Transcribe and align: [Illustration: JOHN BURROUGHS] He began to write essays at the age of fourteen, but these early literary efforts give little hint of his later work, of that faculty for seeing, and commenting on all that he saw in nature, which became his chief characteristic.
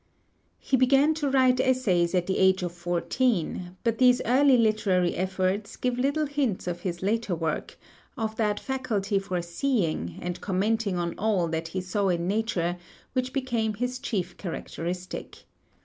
[Illustration: 0.59 0.61
JOHN 0.61 0.61
BURROUGHS] 0.61 0.71
He 0.71 0.77
began 0.77 1.13
to 1.13 1.29
write 1.29 1.59
essays 1.59 2.15
at 2.15 2.25
the 2.25 2.39
age 2.39 2.63
of 2.63 2.71
fourteen, 2.71 3.77
but 3.83 3.99
these 3.99 4.19
early 4.25 4.57
literary 4.57 5.13
efforts 5.15 5.75
give 5.75 5.99
little 5.99 6.25
hint 6.25 6.65
of 6.65 6.81
his 6.81 7.03
later 7.03 7.35
work, 7.35 7.77
of 8.17 8.35
that 8.37 8.59
faculty 8.59 9.19
for 9.19 9.43
seeing, 9.43 10.17
and 10.19 10.41
commenting 10.41 10.97
on 10.97 11.13
all 11.19 11.47
that 11.49 11.67
he 11.67 11.81
saw 11.81 12.07
in 12.09 12.27
nature, 12.27 12.77
which 13.13 13.31
became 13.31 13.75
his 13.75 13.99
chief 13.99 14.35
characteristic. 14.37 15.43